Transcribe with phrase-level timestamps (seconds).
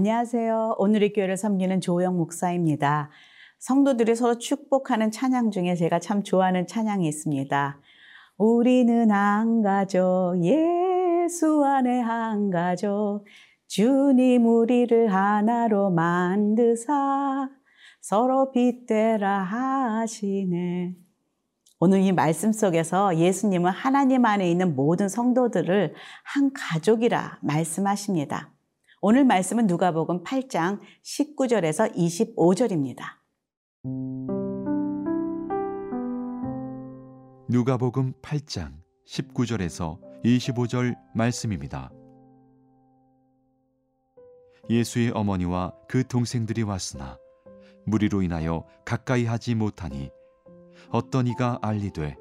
[0.00, 0.76] 안녕하세요.
[0.78, 3.10] 오늘의 교회를 섬기는 조영 목사입니다.
[3.58, 7.78] 성도들이 서로 축복하는 찬양 중에 제가 참 좋아하는 찬양이 있습니다.
[8.38, 13.26] 우리는 한 가족, 예수 안에 한 가족,
[13.66, 17.50] 주님 우리를 하나로 만드사
[18.00, 20.94] 서로 빗대라 하시네.
[21.78, 25.92] 오늘 이 말씀 속에서 예수님은 하나님 안에 있는 모든 성도들을
[26.24, 28.50] 한 가족이라 말씀하십니다.
[29.02, 32.98] 오늘 말씀은 누가복음 8장 19절에서 25절입니다.
[37.48, 38.74] 누가복음 8장
[39.06, 41.90] 19절에서 25절 말씀입니다.
[44.68, 47.16] 예수의 어머니와 그 동생들이 왔으나
[47.86, 50.10] 무리로 인하여 가까이 하지 못하니
[50.90, 52.16] 어떤 이가 알리되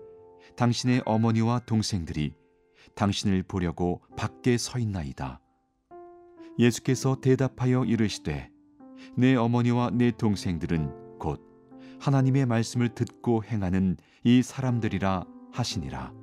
[0.56, 2.36] 당신의 어머니와 동생들이
[2.96, 5.42] 당신을 보려고 밖에 서 있나이다.
[6.60, 8.52] 예수께서 대답하여 이르시되
[9.16, 11.42] 내 어머니와 내 동생들은 곧
[12.00, 16.14] 하나님의 말씀을 듣고 행하는 이 사람들이라 하시니라.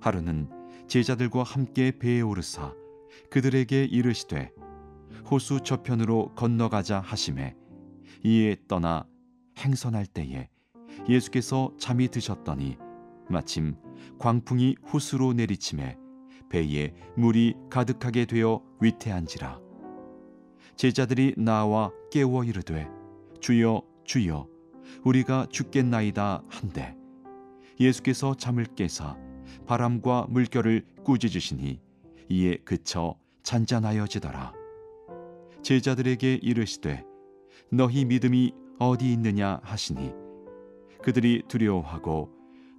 [0.00, 0.48] 하루는
[0.88, 2.74] 제자들과 함께 배에 오르사
[3.30, 4.50] 그들에게 이르시되
[5.30, 7.54] 호수 저편으로 건너가자 하심에
[8.24, 9.06] 이에 떠나
[9.58, 10.48] 행선할 때에
[11.08, 12.78] 예수께서 잠이 드셨더니
[13.28, 13.76] 마침
[14.18, 15.96] 광풍이 호수로 내리침에
[16.52, 19.58] 배에 물이 가득하게 되어 위태한지라.
[20.76, 22.88] 제자들이 나와 깨워 이르되
[23.40, 24.46] 주여 주여
[25.02, 26.94] 우리가 죽겠나이다 한데.
[27.80, 29.16] 예수께서 잠을 깨사
[29.66, 31.80] 바람과 물결을 꾸짖으시니
[32.28, 34.52] 이에 그쳐 잔잔하여지더라.
[35.62, 37.02] 제자들에게 이르시되
[37.70, 40.12] 너희 믿음이 어디 있느냐 하시니.
[41.02, 42.30] 그들이 두려워하고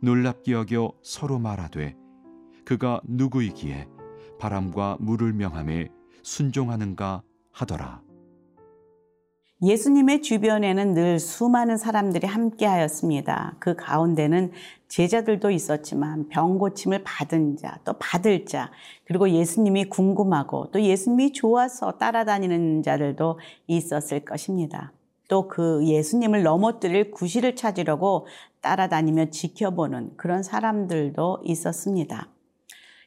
[0.04, 2.03] 놀랍게 여겨 서로 말하되
[2.66, 3.88] 그가 누구이기에
[4.40, 5.90] 바람과 물을 명함에
[6.22, 8.02] 순종하는가 하더라.
[9.62, 13.56] 예수님의 주변에는 늘 수많은 사람들이 함께 하였습니다.
[13.60, 14.52] 그 가운데는
[14.90, 18.72] 제자들도 있었지만 병 고침을 받은 자, 또 받을 자,
[19.06, 24.92] 그리고 예수님이 궁금하고 또 예수님이 좋아서 따라다니는 자들도 있었을 것입니다.
[25.30, 28.28] 또 그 예수님을 넘어뜨릴 구실을 찾으려고
[28.62, 32.28] 따라다니며 지켜보는 그런 사람들도 있었습니다.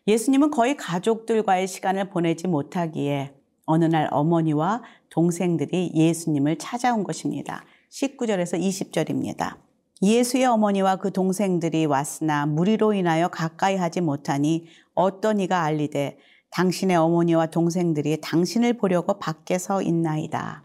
[0.08, 3.34] 예수님은 거의 가족들과의 시간을 보내지 못하기에
[3.64, 7.64] 어느 날 어머니와 동생들이 예수님을 찾아온 것입니다.
[7.90, 9.56] 19절에서 20절입니다.
[10.02, 16.18] 예수의 어머니와 그 동생들이 왔으나 무리로 인하여 가까이 하지 못하니 어떤 이가 알리되
[16.50, 20.62] 당신의 어머니와 동생들이 당신을 보려고 밖에 서 있나이다.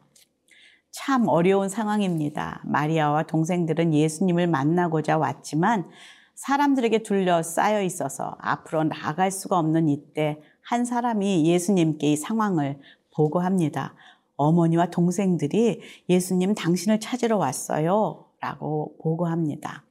[0.91, 2.62] 참 어려운 상황입니다.
[2.66, 5.90] 마리아와 동생들은 예수님을 만나고자 왔지만
[6.36, 12.80] 사람들에게 둘러싸여 있어서 앞으로 나갈 수가 없는 이때 한 사람이 예수님께 이 상황을
[13.14, 13.96] 보고합니다.
[14.38, 18.25] 어머니와 동생들이 예수님 당신을 찾으러 왔어요.
[18.40, 19.84] 라고 보고합니다.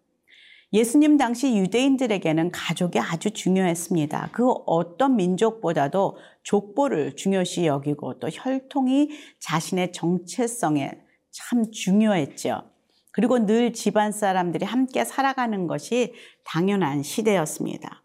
[0.72, 4.30] 예수님 당시 유대인들에게는 가족이 아주 중요했습니다.
[4.32, 10.92] 그 어떤 민족보다도 족보를 중요시 여기고 또 혈통이 자신의 정체성에
[11.30, 12.69] 참 중요했죠.
[13.12, 18.02] 그리고 늘 집안 사람들이 함께 살아가는 것이 당연한 시대였습니다.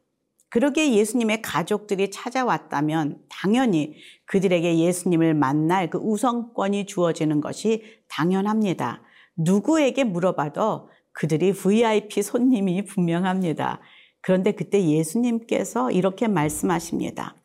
[0.49, 3.95] 그러기에 예수님의 가족들이 찾아왔다면 당연히
[4.25, 9.01] 그들에게 예수님을 만날 그 우선권이 주어지는 것이 당연합니다.
[9.35, 13.81] 누구에게 물어봐도 그들이 VIP 손님이 분명합니다.
[14.21, 17.35] 그런데 그때 예수님께서 이렇게 말씀하십니다.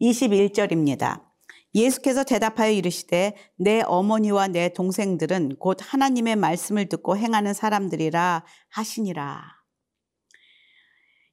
[0.00, 1.29] 21절입니다.
[1.74, 9.60] 예수께서 대답하여 이르시되 내 어머니와 내 동생들은 곧 하나님의 말씀을 듣고 행하는 사람들이라 하시니라.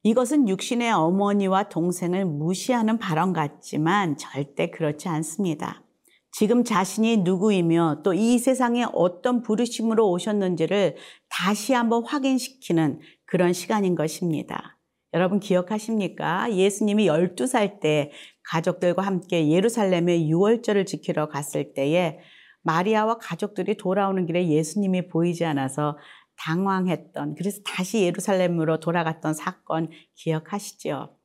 [0.04, 5.84] 이것은 육신의 어머니와 동생을 무시하는 발언 같지만 절대 그렇지 않습니다.
[6.32, 10.96] 지금 자신이 누구이며 또 이 세상에 어떤 부르심으로 오셨는지를
[11.30, 14.77] 다시 한번 확인시키는 그런 시간인 것입니다.
[15.14, 16.54] 여러분 기억하십니까?
[16.54, 18.12] 예수님이 12살 때
[18.44, 22.20] 가족들과 함께 예루살렘에 유월절을 지키러 갔을 때에
[22.64, 25.98] 마리아와 가족들이 돌아오는 길에 예수님이 보이지 않아서
[26.38, 31.16] 당황했던 그래서 다시 예루살렘으로 돌아갔던 사건 기억하시죠?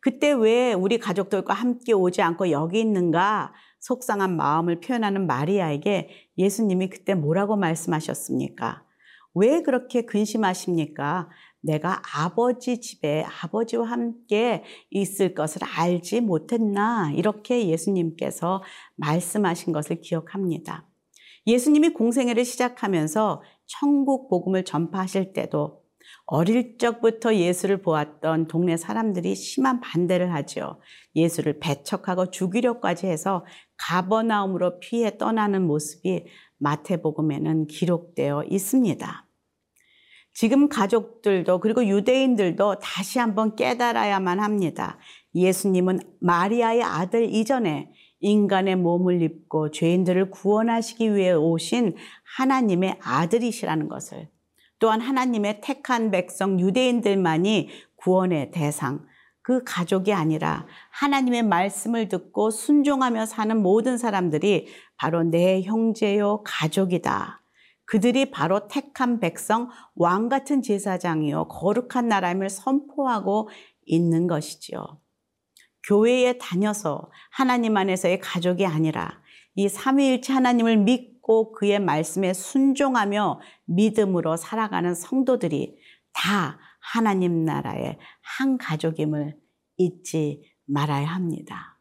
[0.00, 6.08] 그때 왜 우리 가족들과 함께 오지 않고 여기 있는가 속상한 마음을 표현하는 마리아에게
[6.38, 8.84] 예수님이 그때 뭐라고 말씀하셨습니까?
[9.34, 11.28] 왜 그렇게 근심하십니까?
[11.62, 17.12] 내가 아버지 집에 아버지와 함께 있을 것을 알지 못했나?
[17.14, 18.62] 이렇게 예수님께서
[18.96, 20.86] 말씀하신 것을 기억합니다.
[21.46, 25.82] 예수님이 공생애를 시작하면서 천국 복음을 전파하실 때도
[26.26, 30.80] 어릴 적부터 예수를 보았던 동네 사람들이 심한 반대를 하죠.
[31.14, 33.44] 예수를 배척하고 죽이려까지 해서
[33.76, 36.26] 가버나움으로 피해 떠나는 모습이
[36.58, 39.21] 마태복음에는 기록되어 있습니다.
[40.34, 44.98] 지금 가족들도 그리고 유대인들도 다시 한번 깨달아야만 합니다.
[45.34, 51.96] 예수님은 마리아의 아들 이전에 인간의 몸을 입고 죄인들을 구원하시기 위해 오신
[52.36, 54.28] 하나님의 아들이시라는 것을
[54.78, 59.06] 또한 하나님의 택한 백성 유대인들만이 구원의 대상,
[59.42, 67.41] 그 가족이 아니라 하나님의 말씀을 듣고 순종하며 사는 모든 사람들이 바로 내 형제요 가족이다.
[67.92, 73.50] 그들이 바로 택한 백성 왕 같은 제사장이요 거룩한 나라임을 선포하고
[73.84, 74.98] 있는 것이지요.
[75.86, 79.20] 교회에 다녀서 하나님 안에서의 가족이 아니라
[79.56, 85.76] 이 삼위일체 하나님을 믿고 그의 말씀에 순종하며 믿음으로 살아가는 성도들이
[86.14, 89.36] 다 하나님 나라의 한 가족임을
[89.76, 91.71] 잊지 말아야 합니다.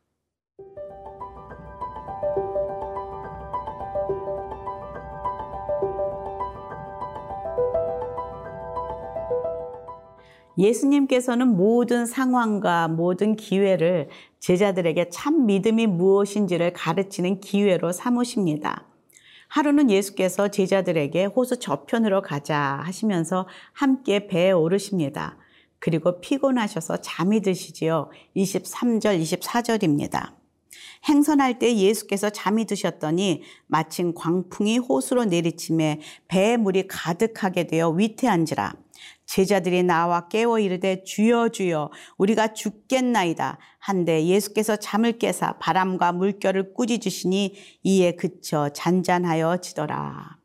[10.61, 14.09] 예수님께서는 모든 상황과 모든 기회를
[14.39, 18.85] 제자들에게 참 믿음이 무엇인지를 가르치는 기회로 삼으십니다.
[19.47, 25.37] 하루는 예수께서 제자들에게 호수 저편으로 가자 하시면서 함께 배에 오르십니다.
[25.79, 28.11] 그리고 피곤하셔서 잠이 드시지요.
[28.35, 30.33] 23절, 24절입니다.
[31.09, 38.75] 행선할 때 예수께서 잠이 드셨더니 마침 광풍이 호수로 내리침에 배에 물이 가득하게 되어 위태한지라
[39.31, 47.55] 제자들이 나와 깨워 이르되 주여 주여 우리가 죽겠나이다 한데 예수께서 잠을 깨사 바람과 물결을 꾸짖으시니
[47.83, 50.37] 이에 그쳐 잔잔하여 지더라.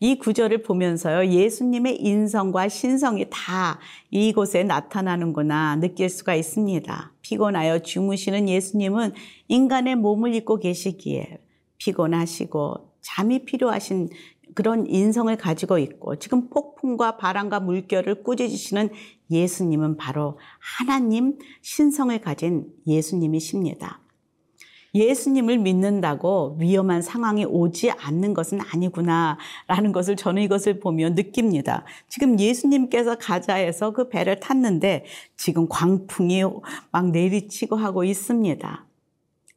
[0.00, 3.78] 이 구절을 보면서요, 예수님의 인성과 신성이 다
[4.10, 7.12] 이곳에 나타나는구나 느낄 수가 있습니다.
[7.22, 9.12] 피곤하여 주무시는 예수님은
[9.46, 11.38] 인간의 몸을 입고 계시기에
[11.78, 14.08] 피곤하시고 잠이 필요하신
[14.56, 18.88] 그런 인성을 가지고 있고 지금 폭풍과 바람과 물결을 꾸짖으시는
[19.30, 24.00] 예수님은 바로 하나님 신성을 가진 예수님이십니다.
[24.94, 31.84] 예수님을 믿는다고 위험한 상황이 오지 않는 것은 아니구나라는 것을 저는 이것을 보며 느낍니다.
[32.08, 35.04] 지금 예수님께서 가자에서 그 배를 탔는데
[35.36, 36.44] 지금 광풍이
[36.92, 38.85] 막 내리치고 하고 있습니다.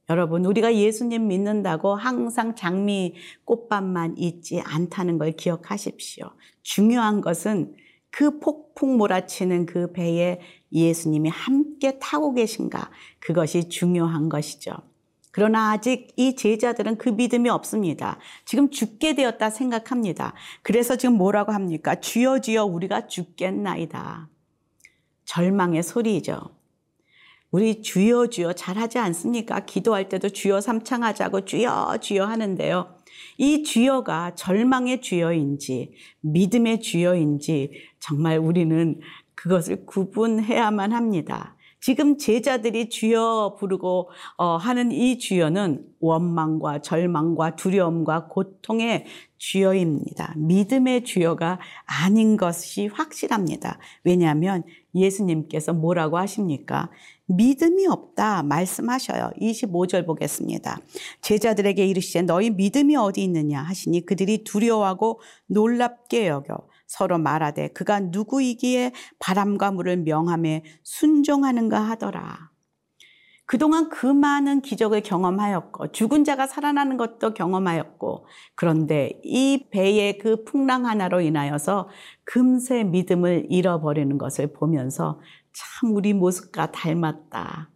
[0.09, 3.13] 여러분, 우리가 예수님 믿는다고 항상 장미
[3.45, 6.31] 꽃밭만 있지 않다는 걸 기억하십시오.
[6.63, 7.75] 중요한 것은
[8.09, 10.39] 그 폭풍 몰아치는 그 배에
[10.71, 12.89] 예수님이 함께 타고 계신가?
[13.19, 14.71] 그것이 중요한 것이죠.
[15.31, 18.17] 그러나 아직 이 제자들은 그 믿음이 없습니다.
[18.45, 20.33] 지금 죽게 되었다 생각합니다.
[20.63, 21.99] 그래서 지금 뭐라고 합니까?
[21.99, 24.27] 주여 주여 우리가 죽겠나이다.
[25.25, 26.58] 절망의 소리죠.
[27.51, 29.61] 우리 주여 주여 잘하지 않습니까?
[29.61, 32.95] 기도할 때도 주여 삼창하자고 주여 주여 하는데요.
[33.37, 38.99] 이 주여가 절망의 주여인지 믿음의 주여인지 정말 우리는
[39.33, 41.55] 그것을 구분해야만 합니다.
[41.81, 49.05] 지금 제자들이 주여 부르고 어, 하는 이 주여는 원망과 절망과 두려움과 고통의
[49.37, 50.33] 주여입니다.
[50.35, 53.79] 믿음의 주여가 아닌 것이 확실합니다.
[54.03, 54.63] 왜냐하면
[54.93, 56.89] 예수님께서 뭐라고 하십니까?
[57.27, 59.31] 믿음이 없다 말씀하셔요.
[59.39, 60.79] 25절 보겠습니다.
[61.21, 66.57] 제자들에게 이르시되 너희 믿음이 어디 있느냐 하시니 그들이 두려워하고 놀랍게 여겨
[66.89, 72.49] 서로 말하되 그가 누구이기에 바람과 물을 명함에 순종하는가 하더라.
[73.45, 80.87] 그동안 그 많은 기적을 경험하였고 죽은 자가 살아나는 것도 경험하였고 그런데 이 배의 그 풍랑
[80.87, 81.89] 하나로 인하여서
[82.23, 85.19] 금세 믿음을 잃어버리는 것을 보면서
[85.53, 87.69] 참 우리 모습과 닮았다.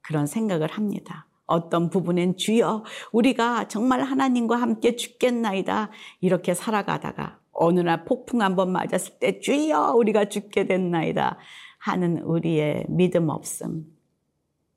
[0.00, 1.26] 그런 생각을 합니다.
[1.46, 5.90] 어떤 부분엔 주여 우리가 정말 하나님과 함께 죽겠나이다.
[6.20, 11.38] 이렇게 살아가다가 어느 날 폭풍 한 번 맞았을 때 주여 우리가 죽게 됐나이다
[11.78, 13.84] 하는 우리의 믿음 없음.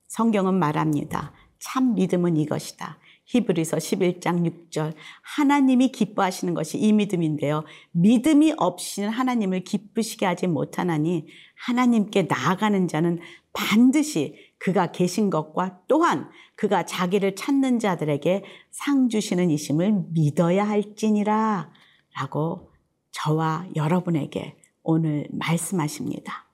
[0.08, 1.32] 성경은 말합니다.
[1.60, 3.00] 참 믿음은 이것이다.
[3.26, 7.64] 히브리서 11장 6절 하나님이 기뻐하시는 것이 이 믿음인데요.
[7.92, 11.26] 믿음이 없이는 하나님을 기쁘시게 하지 못하나니
[11.66, 13.20] 하나님께 나아가는 자는
[13.54, 21.72] 반드시 그가 계신 것과 또한 그가 자기를 찾는 자들에게 상 주시는 이심을 믿어야 할지니라
[22.20, 22.73] 라고
[23.14, 26.48] 저와 여러분에게 오늘 말씀하십니다.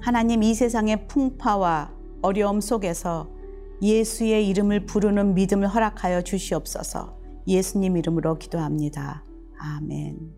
[0.00, 3.28] 하나님 이 세상의 풍파와 어려움 속에서
[3.82, 7.18] 예수의 이름을 부르는 믿음을 허락하여 주시옵소서.
[7.46, 9.24] 예수님 이름으로 기도합니다.
[9.58, 10.37] 아멘.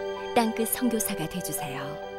[0.33, 2.10] 땅끝 선교사가 되주세요.